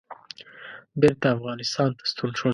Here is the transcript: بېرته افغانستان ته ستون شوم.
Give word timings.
بېرته 1.01 1.25
افغانستان 1.37 1.89
ته 1.97 2.03
ستون 2.11 2.29
شوم. 2.37 2.49